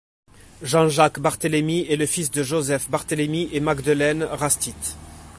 Jean-Jacques 0.63 1.19
Barthélemy 1.19 1.85
est 1.87 1.95
le 1.95 2.07
fils 2.07 2.31
de 2.31 2.41
Joseph 2.41 2.89
Barthélemy 2.89 3.49
et 3.53 3.59
Magdeleine 3.59 4.23
Rastit. 4.23 4.95